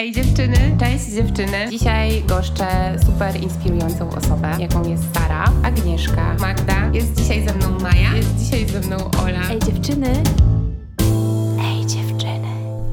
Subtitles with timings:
[0.00, 1.70] Ej dziewczyny, cześć dziewczyny.
[1.70, 2.66] Dzisiaj goszczę
[3.06, 6.90] super inspirującą osobę, jaką jest Sara, Agnieszka, Magda.
[6.92, 9.50] Jest dzisiaj ze mną Maja, jest dzisiaj ze mną Ola.
[9.50, 10.12] Ej dziewczyny.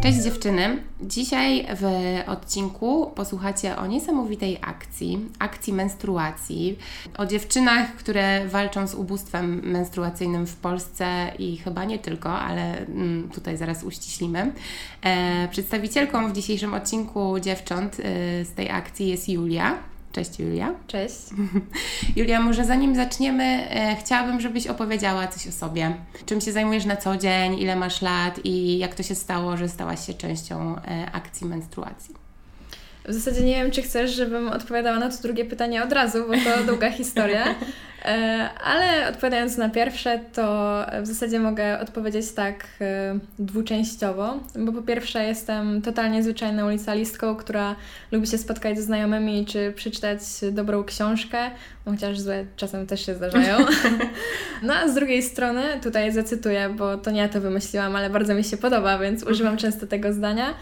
[0.08, 0.84] Cześć dziewczyny.
[1.02, 1.86] Dzisiaj w
[2.28, 6.78] odcinku posłuchacie o niesamowitej akcji, akcji menstruacji,
[7.18, 13.30] o dziewczynach, które walczą z ubóstwem menstruacyjnym w Polsce i chyba nie tylko, ale mm,
[13.30, 14.52] tutaj zaraz uściślimy.
[15.02, 18.04] E, przedstawicielką w dzisiejszym odcinku dziewcząt e,
[18.46, 19.78] z tej akcji jest Julia.
[20.18, 20.74] Cześć Julia.
[20.88, 21.16] Cześć.
[22.16, 25.96] Julia, może zanim zaczniemy, e, chciałabym, żebyś opowiedziała coś o sobie.
[26.26, 29.70] Czym się zajmujesz na co dzień, ile masz lat i jak to się stało, że
[29.70, 32.27] stałaś się częścią e, akcji menstruacji.
[33.08, 36.34] W zasadzie nie wiem, czy chcesz, żebym odpowiadała na to drugie pytanie od razu, bo
[36.34, 37.56] to długa historia.
[38.06, 44.82] E, ale odpowiadając na pierwsze, to w zasadzie mogę odpowiedzieć tak e, dwuczęściowo, bo po
[44.82, 47.76] pierwsze jestem totalnie zwyczajną licealistką, która
[48.12, 50.20] lubi się spotkać ze znajomymi czy przeczytać
[50.52, 51.38] dobrą książkę,
[51.86, 53.58] no chociaż złe czasem też się zdarzają.
[54.64, 58.34] No a z drugiej strony, tutaj zacytuję, bo to nie ja to wymyśliłam, ale bardzo
[58.34, 60.54] mi się podoba, więc używam często tego zdania.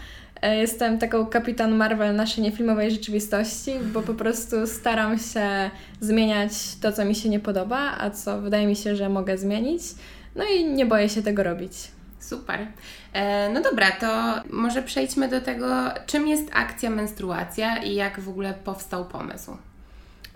[0.42, 5.70] E, jestem taką kapitan Marvel naszej niefilmowej rzeczywistości, bo po prostu staram się
[6.00, 9.82] zmieniać to, co mi się nie podoba, a co wydaje mi się, że mogę zmienić.
[10.34, 11.72] No i nie boję się tego robić.
[12.20, 12.66] Super.
[13.12, 15.66] E, no dobra, to może przejdźmy do tego,
[16.06, 19.56] czym jest akcja menstruacja i jak w ogóle powstał pomysł.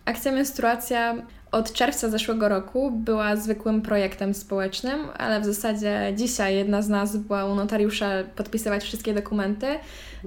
[0.05, 1.15] Akcja menstruacja
[1.53, 7.17] od czerwca zeszłego roku była zwykłym projektem społecznym, ale w zasadzie dzisiaj jedna z nas
[7.17, 9.67] była u notariusza podpisywać wszystkie dokumenty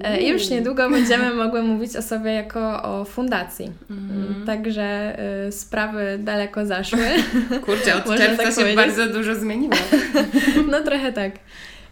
[0.02, 3.72] e, i już niedługo będziemy mogły mówić o sobie jako o fundacji.
[3.90, 4.42] Mm.
[4.46, 5.16] Także
[5.48, 7.08] y, sprawy daleko zaszły.
[7.66, 8.76] Kurczę, od czerwca tak się powiedzieć.
[8.76, 9.74] bardzo dużo zmieniło.
[10.70, 11.32] no trochę tak.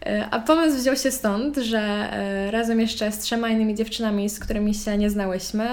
[0.06, 2.11] E, a pomysł wziął się stąd, że
[2.50, 5.69] razem jeszcze z trzema innymi dziewczynami, z którymi się nie znałyśmy,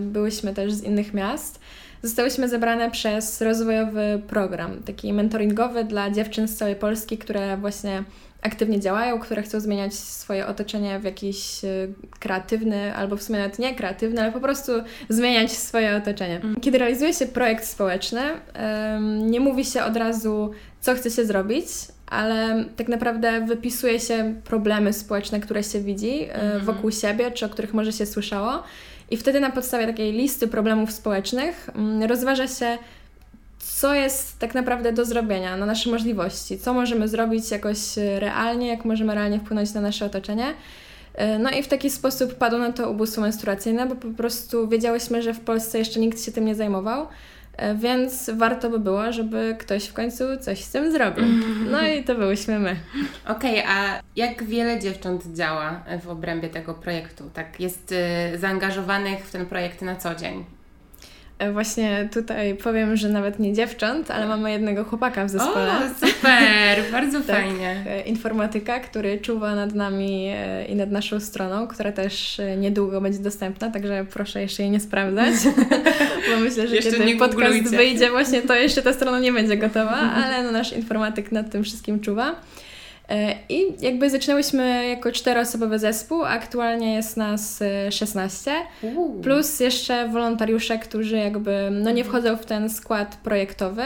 [0.00, 1.60] byłyśmy też z innych miast,
[2.02, 8.04] zostałyśmy zebrane przez rozwojowy program, taki mentoringowy dla dziewczyn z całej Polski, które właśnie
[8.42, 11.68] aktywnie działają, które chcą zmieniać swoje otoczenie w jakiś e,
[12.20, 14.72] kreatywny, albo w sumie nawet nie kreatywny, ale po prostu
[15.08, 16.36] zmieniać swoje otoczenie.
[16.36, 16.60] Mhm.
[16.60, 18.22] Kiedy realizuje się projekt społeczny,
[19.26, 20.50] nie mówi się od razu,
[20.80, 21.66] co chce się zrobić,
[22.10, 26.64] ale tak naprawdę wypisuje się problemy społeczne, które się widzi e, mhm.
[26.64, 28.62] wokół siebie, czy o których może się słyszało.
[29.10, 32.78] I wtedy na podstawie takiej listy problemów społecznych mm, rozważa się,
[33.58, 37.78] co jest tak naprawdę do zrobienia, na nasze możliwości, co możemy zrobić jakoś
[38.18, 40.54] realnie, jak możemy realnie wpłynąć na nasze otoczenie.
[41.14, 45.22] E, no i w taki sposób padło na to ubóstwo menstruacyjne, bo po prostu wiedziałyśmy,
[45.22, 47.06] że w Polsce jeszcze nikt się tym nie zajmował.
[47.58, 51.24] E, więc warto by było, żeby ktoś w końcu coś z tym zrobił.
[51.70, 52.76] No i to byłyśmy my.
[53.28, 57.30] Okej, okay, a jak wiele dziewcząt działa w obrębie tego projektu?
[57.34, 57.92] Tak, jest
[58.34, 60.44] y, zaangażowanych w ten projekt na co dzień?
[61.38, 65.72] E, właśnie tutaj powiem, że nawet nie dziewcząt, ale mamy jednego chłopaka w zespole.
[65.78, 67.84] O, super, bardzo tak, fajnie.
[67.86, 70.30] E, informatyka, który czuwa nad nami
[70.68, 75.34] i nad naszą stroną, która też niedługo będzie dostępna, także proszę jeszcze jej nie sprawdzać,
[76.34, 79.96] bo myślę, że jeszcze kiedy podcast wyjdzie właśnie, to jeszcze ta strona nie będzie gotowa,
[79.96, 82.34] ale no, nasz informatyk nad tym wszystkim czuwa.
[83.08, 88.66] E, I jakby zaczynałyśmy jako czteroosobowy zespół, aktualnie jest nas 16, e,
[89.22, 93.82] plus jeszcze wolontariusze, którzy jakby no nie wchodzą w ten skład projektowy,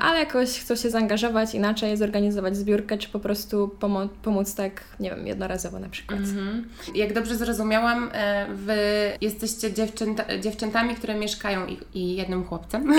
[0.00, 5.10] ale jakoś chcą się zaangażować inaczej, zorganizować zbiórkę, czy po prostu pomo- pomóc tak, nie
[5.10, 6.20] wiem, jednorazowo na przykład.
[6.20, 6.68] Mhm.
[6.94, 8.76] Jak dobrze zrozumiałam, e, Wy
[9.20, 12.94] jesteście dziewczęta, dziewczętami, które mieszkają i, i jednym chłopcem,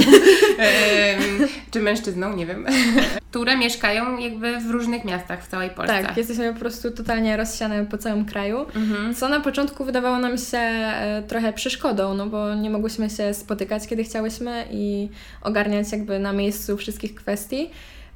[1.72, 2.66] czy mężczyzną, nie wiem,
[3.30, 6.04] które mieszkają jakby w różnych miastach w całej Polsce.
[6.04, 9.16] Tak, jesteśmy po prostu totalnie rozsiane po całym kraju, mhm.
[9.16, 13.88] co na początku wydawało nam się e, trochę przeszkodą, no bo nie mogłyśmy się spotykać,
[13.88, 15.10] kiedy chciałyśmy i
[15.42, 17.70] ogarniać jakby na miejscu miejscu wszystkich kwestii.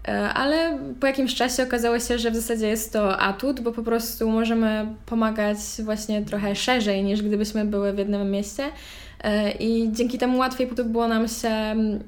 [0.07, 3.83] E, ale po jakimś czasie okazało się, że w zasadzie jest to atut, bo po
[3.83, 8.63] prostu możemy pomagać właśnie trochę szerzej niż gdybyśmy były w jednym mieście.
[9.23, 11.99] E, I dzięki temu łatwiej było nam się mm,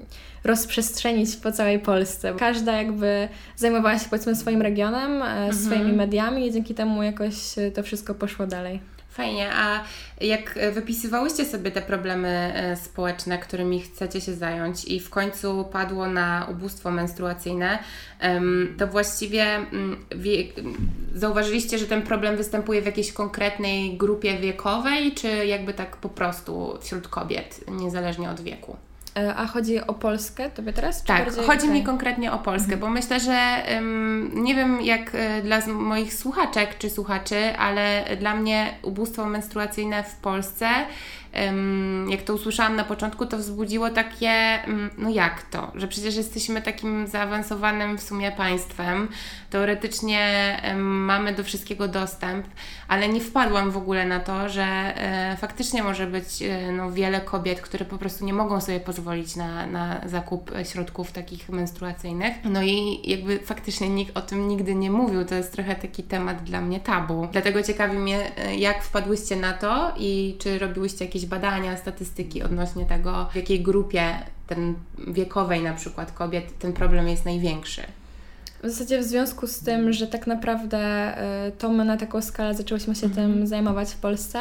[0.44, 2.34] rozprzestrzenić po całej Polsce.
[2.40, 5.54] Każda jakby zajmowała się powiedzmy swoim regionem, e, mhm.
[5.54, 7.36] swoimi mediami i dzięki temu jakoś
[7.76, 8.80] to wszystko poszło dalej.
[9.12, 9.84] Fajnie, a
[10.22, 16.08] jak wypisywałyście sobie te problemy e, społeczne, którymi chcecie się zająć i w końcu padło
[16.08, 17.80] na ubóstwo menstruacyjne,
[18.78, 20.06] to właściwie mm,
[21.16, 26.78] zauważyliście, że ten problem występuje w jakiejś konkretnej grupie wiekowej, czy jakby tak po prostu
[26.82, 28.78] wśród kobiet, niezależnie od wieku?
[29.18, 31.04] E, a chodzi o Polskę tobie teraz?
[31.04, 31.44] tak, bardziej...
[31.44, 32.80] chodzi mi konkretnie o Polskę, mhm.
[32.80, 38.36] bo myślę, że um, nie wiem jak e, dla moich słuchaczek czy słuchaczy, ale dla
[38.36, 40.68] mnie ubóstwo menstruacyjne w Polsce
[42.10, 44.60] jak to usłyszałam na początku, to wzbudziło takie,
[44.98, 49.08] no jak to, że przecież jesteśmy takim zaawansowanym w sumie państwem,
[49.50, 52.48] teoretycznie mamy do wszystkiego dostęp,
[52.88, 56.44] ale nie wpadłam w ogóle na to, że e, faktycznie może być
[56.74, 59.01] no, wiele kobiet, które po prostu nie mogą sobie pozwolić
[59.36, 62.34] na, na zakup środków takich menstruacyjnych.
[62.44, 66.44] No i jakby faktycznie nikt o tym nigdy nie mówił, to jest trochę taki temat
[66.44, 67.28] dla mnie tabu.
[67.32, 72.86] Dlatego ciekawi mnie, e, jak wpadłyście na to i czy robiłyście jakieś badania, statystyki odnośnie
[72.86, 74.76] tego, w jakiej grupie ten
[75.08, 77.82] wiekowej na przykład kobiet ten problem jest największy.
[78.64, 81.14] W zasadzie w związku z tym, że tak naprawdę
[81.48, 83.34] y, to my na taką skalę zaczęłyśmy się mhm.
[83.34, 84.40] tym zajmować w Polsce,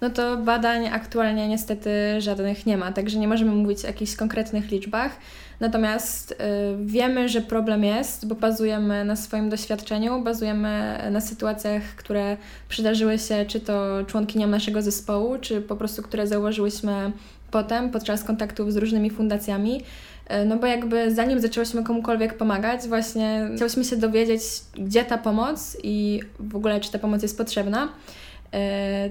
[0.00, 4.70] no to badań aktualnie niestety żadnych nie ma, także nie możemy mówić o jakichś konkretnych
[4.70, 5.12] liczbach.
[5.60, 6.36] Natomiast y,
[6.84, 12.36] wiemy, że problem jest, bo bazujemy na swoim doświadczeniu, bazujemy na sytuacjach, które
[12.68, 17.12] przydarzyły się, czy to członkiniom naszego zespołu, czy po prostu które zauważyłyśmy
[17.50, 19.82] potem podczas kontaktów z różnymi fundacjami.
[20.30, 24.42] Y, no bo jakby zanim zaczęłyśmy komukolwiek pomagać, właśnie chciałyśmy się dowiedzieć,
[24.74, 27.84] gdzie ta pomoc i w ogóle czy ta pomoc jest potrzebna.
[27.84, 28.58] Y,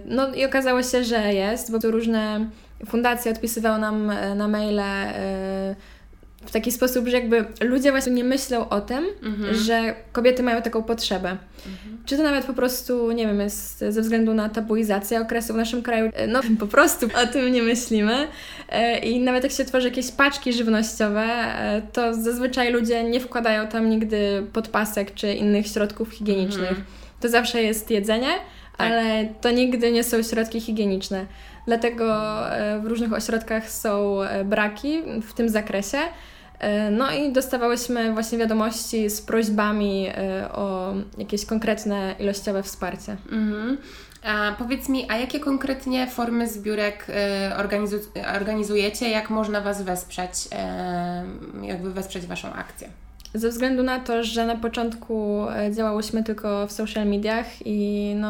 [0.05, 2.49] no i okazało się, że jest, bo tu różne
[2.85, 4.81] fundacje odpisywały nam na maile
[6.45, 9.55] w taki sposób, że jakby ludzie właśnie nie myślą o tym, mhm.
[9.55, 11.29] że kobiety mają taką potrzebę.
[11.29, 11.95] Mhm.
[12.05, 15.83] Czy to nawet po prostu, nie wiem, jest ze względu na tabuizację okresu w naszym
[15.83, 18.27] kraju, e, no po prostu o tym nie myślimy.
[18.69, 23.67] E, I nawet jak się tworzy jakieś paczki żywnościowe, e, to zazwyczaj ludzie nie wkładają
[23.67, 26.69] tam nigdy podpasek czy innych środków higienicznych.
[26.69, 26.85] Mhm.
[27.21, 28.31] To zawsze jest jedzenie,
[28.77, 28.91] tak.
[28.91, 31.25] ale to nigdy nie są środki higieniczne.
[31.67, 32.23] Dlatego
[32.83, 35.97] w różnych ośrodkach są braki w tym zakresie.
[36.59, 43.17] E, no i dostawałyśmy właśnie wiadomości z prośbami e, o jakieś konkretne ilościowe wsparcie.
[43.31, 43.77] Mhm.
[44.23, 47.97] A powiedz mi, a jakie konkretnie formy zbiórek e, organizu
[48.35, 49.09] organizujecie?
[49.09, 50.31] Jak można Was wesprzeć,
[51.61, 52.89] jakby wesprzeć Waszą akcję?
[53.35, 58.29] Ze względu na to, że na początku e, działałyśmy tylko w social mediach i no,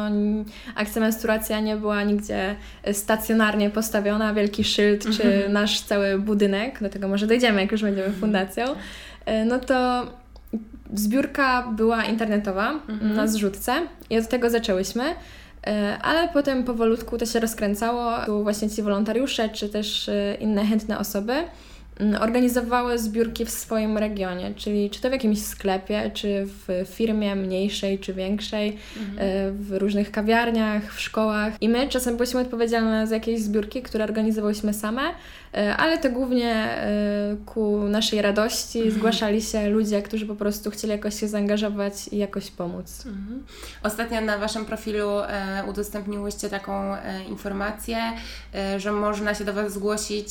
[0.74, 2.56] akcja menstruacja nie była nigdzie
[2.92, 5.52] stacjonarnie postawiona, wielki szyld czy mhm.
[5.52, 8.64] nasz cały budynek, do tego może dojdziemy, jak już będziemy fundacją,
[9.26, 10.06] e, no to
[10.94, 13.14] zbiórka była internetowa mhm.
[13.14, 13.72] na zrzutce
[14.10, 15.04] i od tego zaczęłyśmy.
[15.66, 18.12] E, ale potem powolutku to się rozkręcało.
[18.26, 20.10] Tu właśnie ci wolontariusze, czy też
[20.40, 21.34] inne chętne osoby
[22.20, 27.98] organizowały zbiórki w swoim regionie, czyli czy to w jakimś sklepie, czy w firmie mniejszej,
[27.98, 29.18] czy większej, mhm.
[29.18, 31.52] E, w różnych kawiarniach, w szkołach.
[31.60, 35.02] I my czasem byliśmy odpowiedzialne za jakieś zbiórki, które organizowałyśmy same,
[35.56, 38.96] E, ale to głównie e, ku naszej radości mhm.
[38.96, 43.06] zgłaszali się ludzie, którzy po prostu chcieli jakoś się zaangażować i jakoś pomóc.
[43.06, 43.44] Mhm.
[43.82, 45.08] Ostatnio na Waszym profilu
[45.68, 46.96] udostępniłyście taką
[47.28, 47.98] informację,
[48.76, 50.28] że można się do Was zgłosić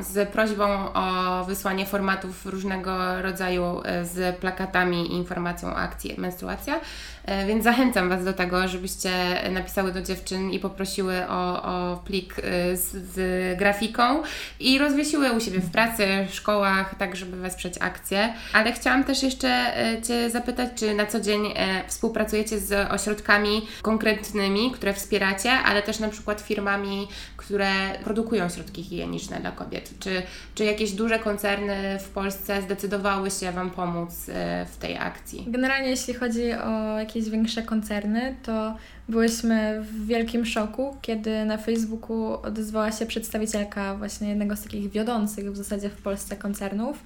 [0.00, 6.80] z prośbą o wysłanie formatów różnego rodzaju z plakatami i informacją o akcji Menstruacja.
[7.24, 9.10] E, więc zachęcam Was do tego, żebyście
[9.50, 12.42] napisały do dziewczyn i poprosiły o, o plik e,
[12.76, 14.22] z, z grafiką
[14.60, 18.34] i rozwiesiły u siebie w pracy, w szkołach, tak żeby wesprzeć akcję.
[18.52, 21.42] Ale chciałam też jeszcze e, Cię zapytać, czy na co dzień
[21.86, 27.70] współpracujecie z ośrodkami konkretnymi, które wspieracie, ale też na przykład firmami, które
[28.04, 29.90] produkują środki higieniczne dla kobiet.
[30.00, 30.22] Czy,
[30.54, 34.26] czy jakieś duże koncerny w Polsce zdecydowały się Wam pomóc
[34.72, 35.44] w tej akcji?
[35.48, 38.76] Generalnie jeśli chodzi o jakieś większe koncerny, to
[39.08, 45.52] byłyśmy w wielkim szoku, kiedy na Facebooku odezwała się przedstawicielka właśnie jednego z takich wiodących
[45.52, 47.04] w zasadzie w Polsce koncernów,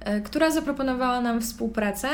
[0.00, 2.08] e, która zaproponowała nam współpracę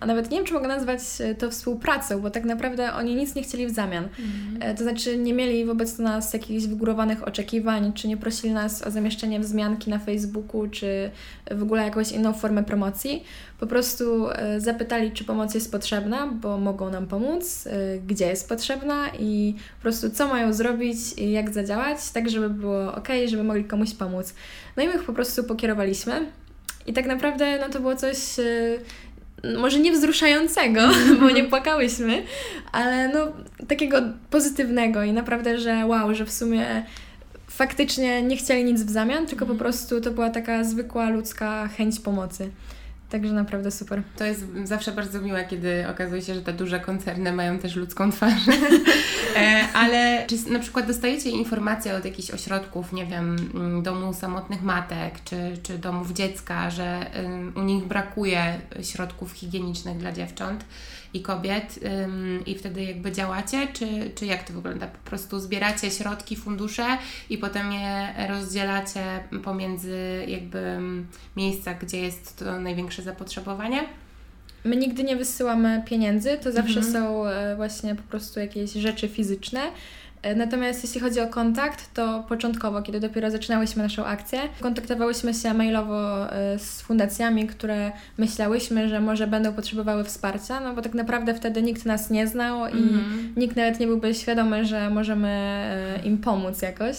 [0.00, 3.34] a nawet nie wiem, czy mogę nazwać e, to współpracą, bo tak naprawdę oni nic
[3.34, 4.04] nie chcieli w zamian.
[4.04, 4.76] Mhm.
[4.76, 9.40] To znaczy, nie mieli wobec nas jakichś wygórowanych oczekiwań, czy nie prosili nas o zamieszczenie
[9.40, 11.10] wzmianki na Facebooku, czy
[11.50, 13.24] w ogóle jakąś inną formę promocji.
[13.60, 17.68] Po prostu e, zapytali, czy pomoc jest potrzebna, bo mogą nam pomóc,
[18.06, 22.94] gdzie jest potrzebna i po prostu co mają zrobić i jak zadziałać, tak żeby było
[22.94, 24.34] ok, żeby mogli komuś pomóc.
[24.76, 26.26] No i my ich po prostu pokierowaliśmy.
[26.86, 28.18] I tak naprawdę no, to było coś
[29.58, 30.80] może nie wzruszającego,
[31.20, 32.22] bo nie płakałyśmy,
[32.72, 33.32] ale no
[33.68, 36.84] takiego pozytywnego i naprawdę, że wow, że w sumie
[37.48, 39.58] faktycznie nie chcieli nic w zamian, tylko po mhm.
[39.58, 42.50] prostu to była taka zwykła ludzka chęć pomocy.
[43.10, 44.02] Także naprawdę super.
[44.16, 48.12] To jest zawsze bardzo miłe, kiedy okazuje się, że te duże koncerny mają też ludzką
[48.12, 48.42] twarz.
[49.36, 54.62] E, ale czy na przykład dostajecie informacje od jakichś ośrodków, nie wiem, mm, domu samotnych
[54.62, 57.06] matek, czy, czy domów dziecka, że
[57.56, 60.64] u nich brakuje środków higienicznych dla dziewcząt
[61.14, 61.80] i kobiet
[62.46, 64.86] i wtedy jakby działacie, czy, czy jak to wygląda?
[64.86, 66.98] Po prostu zbieracie środki, fundusze
[67.30, 70.78] i potem je rozdzielacie pomiędzy jakby
[71.36, 73.84] miejsca, gdzie jest to największe zapotrzebowanie?
[74.64, 76.92] My nigdy nie wysyłamy pieniędzy, to zawsze mhm.
[76.92, 79.60] są e, właśnie po prostu jakieś rzeczy fizyczne.
[80.22, 85.54] E, natomiast jeśli chodzi o kontakt, to początkowo, kiedy dopiero zaczynałyśmy naszą akcję, kontaktowałyśmy się
[85.54, 91.34] mailowo e, z fundacjami, które myślałyśmy, że może będą potrzebowały wsparcia, no bo tak naprawdę
[91.34, 93.34] wtedy nikt nas nie znał i mm.
[93.36, 95.64] nikt nawet nie byłby świadomy, że możemy
[96.04, 96.96] im pomóc jakoś.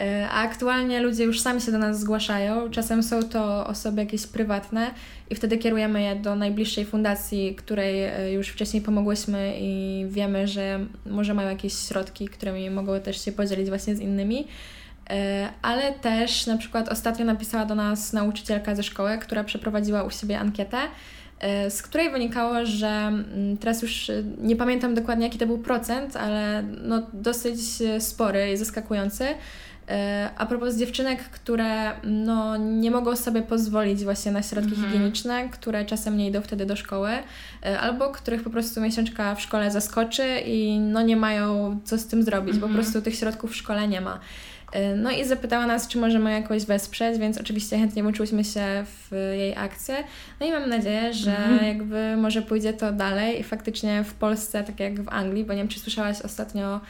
[0.00, 2.70] E, a aktualnie ludzie już sami się do nas zgłaszają.
[2.70, 4.90] Czasem są to osoby jakieś prywatne
[5.30, 10.80] i wtedy kierujemy je do najbliższej fundacji, której e, już wcześniej pomogłyśmy i wiemy, że
[11.06, 14.46] może mają jakieś środki, którymi mogą też się podzielić właśnie z innymi.
[15.10, 20.10] E, ale też na przykład ostatnio napisała do nas nauczycielka ze szkoły, która przeprowadziła u
[20.10, 20.78] siebie ankietę,
[21.68, 26.62] z której wynikało, że mm, teraz już nie pamiętam dokładnie jaki to był procent, ale
[26.62, 27.60] no dosyć
[27.98, 29.24] spory i zaskakujący
[30.36, 34.92] a propos dziewczynek, które no, nie mogą sobie pozwolić właśnie na środki mhm.
[34.92, 37.10] higieniczne, które czasem nie idą wtedy do szkoły,
[37.66, 42.06] e, albo których po prostu miesiączka w szkole zaskoczy i no, nie mają co z
[42.06, 42.60] tym zrobić, mhm.
[42.60, 42.84] po mhm.
[42.84, 44.20] prostu tych środków w szkole nie ma.
[44.72, 49.12] E, no i zapytała nas, czy możemy jakoś wesprzeć, więc oczywiście chętnie włączyłyśmy się w
[49.36, 50.04] jej akcję.
[50.40, 51.64] No i mam nadzieję, że mhm.
[51.64, 55.58] jakby może pójdzie to dalej i faktycznie w Polsce, tak jak w Anglii, bo nie
[55.58, 56.80] wiem, czy słyszałaś ostatnio, e,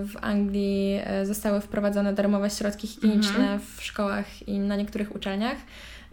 [0.00, 3.60] w Anglii e, zostały wprowadzone darmowe środki higieniczne mhm.
[3.60, 5.56] w szkołach i na niektórych uczelniach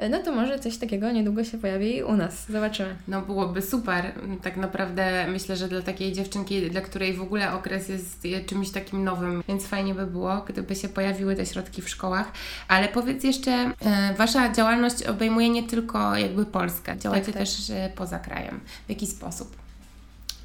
[0.10, 2.46] no to może coś takiego niedługo się pojawi u nas.
[2.50, 2.96] Zobaczymy.
[3.08, 4.12] No byłoby super.
[4.43, 9.03] Tak naprawdę myślę, że dla takiej dziewczynki, dla której w ogóle okres jest czymś takim
[9.03, 12.31] nowym, więc fajnie by było, gdyby się pojawiły te środki w szkołach.
[12.67, 17.43] Ale powiedz jeszcze, e, Wasza działalność obejmuje nie tylko jakby Polskę, działacie tak, tak.
[17.43, 18.60] też e, poza krajem.
[18.86, 19.55] W jaki sposób?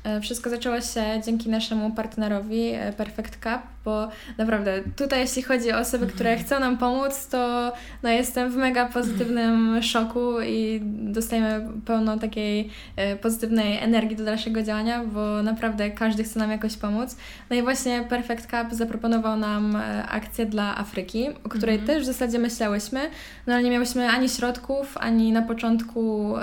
[0.07, 4.09] E, wszystko zaczęło się dzięki naszemu partnerowi e, Perfect Cup, bo
[4.39, 6.47] naprawdę tutaj jeśli chodzi o osoby, które mhm.
[6.47, 7.73] chcą nam pomóc, to
[8.03, 14.63] no, jestem w mega pozytywnym szoku i dostajemy pełno takiej e, pozytywnej energii do dalszego
[14.63, 17.17] działania, bo naprawdę każdy chce nam jakoś pomóc.
[17.51, 19.77] No i właśnie Perfect Cup zaproponował nam
[20.09, 21.87] akcję dla Afryki, o której mhm.
[21.87, 23.01] też w zasadzie myślałyśmy,
[23.47, 26.35] no ale nie miałyśmy ani środków, ani na początku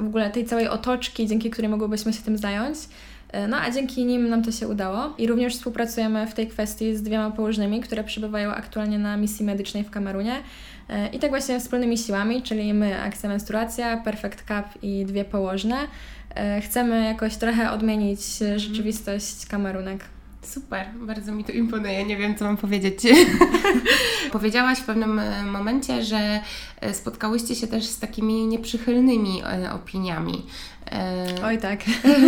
[0.00, 2.78] w ogóle tej całej otoczki, dzięki której mogłybyśmy się tym zająć.
[3.32, 6.96] E, no a dzięki nim nam to się udało i również współpracujemy w tej kwestii
[6.96, 10.36] z dwiema położnymi, które przebywają aktualnie na misji medycznej w Kamerunie.
[10.88, 15.76] E, I tak właśnie wspólnymi siłami, czyli my, Akcja Menstruacja, Perfect Cup i dwie położne,
[16.34, 18.58] e, chcemy jakoś trochę odmienić mhm.
[18.58, 20.04] rzeczywistość Kamerunek.
[20.42, 22.04] Super, bardzo mi to imponuje.
[22.04, 22.98] Nie wiem, co mam powiedzieć.
[24.32, 26.40] Powiedziałaś w pewnym e, momencie, że
[26.80, 30.46] e, spotkałyście się też z takimi nieprzychylnymi e, opiniami.
[31.44, 31.80] Oj tak.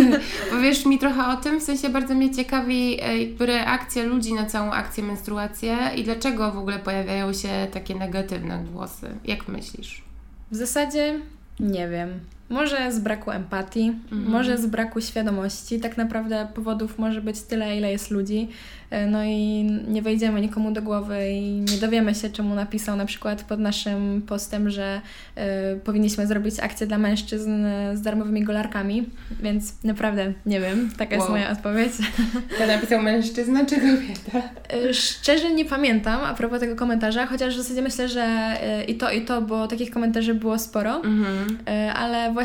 [0.51, 4.71] Powiesz mi trochę o tym, w sensie bardzo mnie ciekawi jakby reakcja ludzi na całą
[4.71, 9.09] akcję menstruację i dlaczego w ogóle pojawiają się takie negatywne głosy.
[9.25, 10.03] Jak myślisz?
[10.51, 11.19] W zasadzie
[11.59, 12.19] nie wiem.
[12.49, 14.31] Może z braku empatii, mhm.
[14.31, 15.79] może z braku świadomości.
[15.79, 18.47] Tak naprawdę powodów może być tyle, ile jest ludzi.
[18.89, 23.05] E, no i nie wejdziemy nikomu do głowy i nie dowiemy się, czemu napisał na
[23.05, 25.01] przykład pod naszym postem, że
[25.37, 29.09] y, powinniśmy zrobić akcję dla mężczyzn z darmowymi golarkami,
[29.41, 31.19] więc naprawdę nie wiem, taka wow.
[31.19, 31.91] jest moja odpowiedź.
[32.57, 34.49] To napisał mężczyzna czy kobieta?
[34.91, 38.57] Szczerze nie pamiętam a propos tego komentarza, chociaż w zasadzie myślę, że
[38.87, 41.57] i to, i to, bo takich komentarzy było sporo, mhm.
[41.95, 42.42] ale właśnie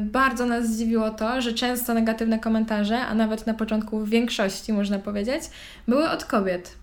[0.00, 4.98] bardzo nas zdziwiło to, że często negatywne komentarze, a nawet na początku w większości można
[4.98, 5.42] powiedzieć,
[5.88, 6.76] były od kobiet.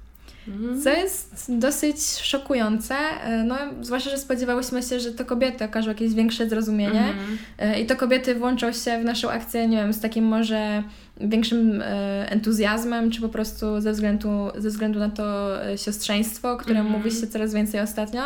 [0.47, 0.81] Mhm.
[0.81, 6.13] Co jest dosyć szokujące, e, no, zwłaszcza, że spodziewałyśmy się, że to kobiety okażą jakieś
[6.13, 7.37] większe zrozumienie mhm.
[7.57, 10.83] E, i to kobiety włączą się w naszą akcję, nie wiem, z takim może
[11.21, 11.85] większym e,
[12.31, 16.97] entuzjazmem, czy po prostu ze względu, ze względu na to siostrzeństwo, o którym mhm.
[16.97, 18.21] mówi się coraz więcej ostatnio,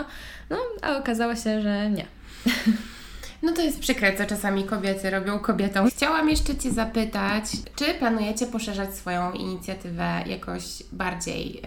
[0.50, 2.06] no, a okazało się, że nie.
[3.42, 5.90] No to jest przykre, co czasami kobiety robią kobietom.
[5.90, 7.44] Chciałam jeszcze Cię zapytać,
[7.76, 11.62] czy planujecie poszerzać swoją inicjatywę jakoś bardziej,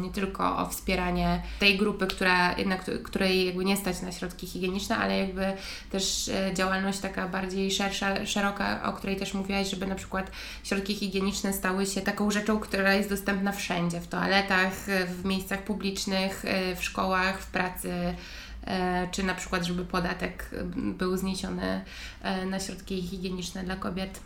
[0.00, 4.96] nie tylko o wspieranie tej grupy, która, na której jakby nie stać na środki higieniczne,
[4.96, 5.52] ale jakby
[5.90, 10.30] też e, działalność taka bardziej szersza, szeroka, o której też mówiłaś, żeby na przykład
[10.64, 14.72] środki higieniczne stały się taką rzeczą, która jest dostępna wszędzie, w toaletach,
[15.08, 18.14] w miejscach publicznych, e, w szkołach, w pracy
[19.10, 21.84] czy na przykład, żeby podatek był zniesiony
[22.46, 24.20] na środki higieniczne dla kobiet?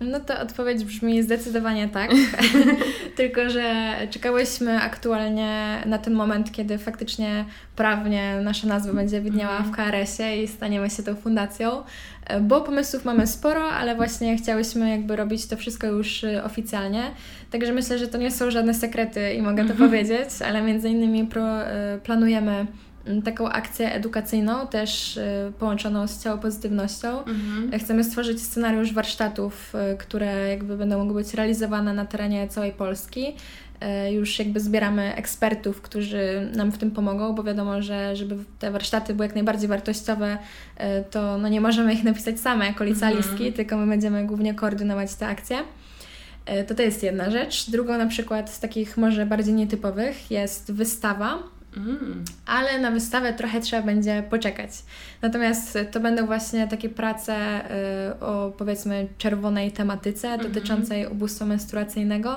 [0.00, 2.10] No to odpowiedź brzmi zdecydowanie tak.
[3.16, 7.44] Tylko, że czekałyśmy aktualnie na ten moment, kiedy faktycznie
[7.76, 9.90] prawnie nasza nazwa będzie widniała w mhm.
[9.90, 11.82] KRS-ie i staniemy się tą fundacją,
[12.40, 17.02] bo pomysłów mamy sporo, ale właśnie chciałyśmy jakby robić to wszystko już y, oficjalnie.
[17.50, 19.90] Także myślę, że to nie są żadne sekrety i mogę to mhm.
[19.90, 21.26] powiedzieć, ale między innymi y,
[22.00, 22.87] planujemy Mm,
[23.24, 27.24] taką akcję edukacyjną, też y, połączoną z ciało pozytywnością.
[27.24, 27.80] Mhm.
[27.80, 33.26] Chcemy stworzyć scenariusz warsztatów, y, które jakby będą mogły być realizowane na terenie całej Polski.
[34.06, 38.70] Y, już jakby zbieramy ekspertów, którzy nam w tym pomogą, bo wiadomo, że żeby te
[38.70, 40.38] warsztaty były jak najbardziej wartościowe,
[41.10, 43.52] to no nie możemy ich napisać same jako licealistki, mhm.
[43.52, 45.58] tylko my będziemy głównie koordynować te akcje.
[46.68, 47.70] To to jest jedna rzecz.
[47.70, 51.42] Drugą na przykład z takich może bardziej nietypowych jest wystawa,
[51.76, 52.24] Mm.
[52.46, 54.70] Ale na wystawę trochę trzeba będzie poczekać.
[55.22, 57.64] Natomiast to będą właśnie takie prace
[58.10, 60.48] y, o powiedzmy czerwonej tematyce mm -hmm.
[60.48, 62.36] dotyczącej ubóstwa menstruacyjnego.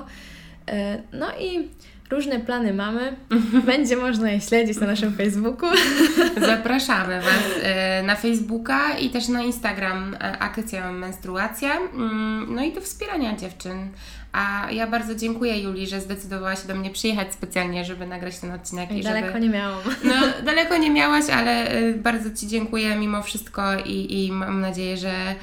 [0.70, 0.74] Y,
[1.14, 1.70] no i
[2.12, 3.16] różne plany mamy.
[3.66, 5.70] Będzie można je śledzić na naszym Facebooku.
[6.48, 7.64] Zapraszamy Was
[8.00, 11.78] y, na Facebooka i też na Instagram akcja menstruacja.
[11.78, 13.90] Mm, no i do wspierania dziewczyn
[14.32, 18.52] a ja bardzo dziękuję Julii, że zdecydowała się do mnie przyjechać specjalnie, żeby nagrać ten
[18.52, 18.92] odcinek.
[18.92, 19.40] I daleko żeby...
[19.40, 19.80] nie miałam.
[20.04, 20.14] No,
[20.46, 25.36] daleko nie miałaś, ale y, bardzo Ci dziękuję mimo wszystko i, i mam nadzieję, że,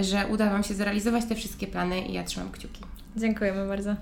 [0.00, 2.80] że uda Wam się zrealizować te wszystkie plany i ja trzymam kciuki.
[3.16, 3.94] Dziękujemy bardzo.